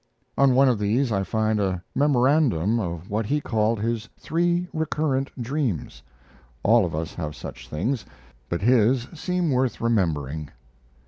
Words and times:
On 0.35 0.55
one 0.55 0.67
of 0.67 0.79
these 0.79 1.11
I 1.11 1.21
find 1.21 1.59
a 1.59 1.83
memorandum 1.93 2.79
of 2.79 3.07
what 3.07 3.27
he 3.27 3.39
called 3.39 3.79
his 3.79 4.09
three 4.17 4.67
recurrent 4.73 5.29
dreams. 5.39 6.01
All 6.63 6.85
of 6.87 6.95
us 6.95 7.13
have 7.13 7.35
such 7.35 7.69
things, 7.69 8.03
but 8.49 8.61
his 8.63 9.07
seem 9.13 9.51
worth 9.51 9.79
remembering. 9.79 10.49